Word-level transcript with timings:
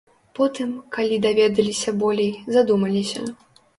Потым, 0.37 0.69
калі 0.95 1.19
даведаліся 1.25 1.91
болей, 2.01 2.33
задумаліся. 2.57 3.21